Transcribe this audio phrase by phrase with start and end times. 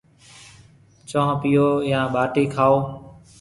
[1.09, 2.81] چونه پِيو يان ٻاٽِي کائون؟